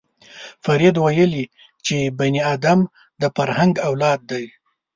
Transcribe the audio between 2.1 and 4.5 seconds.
بني ادم د فرهنګ اولاد دی